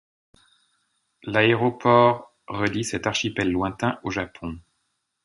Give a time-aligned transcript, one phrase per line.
[1.21, 4.57] L'aéroport d' relie cet archipel lointain au Japon.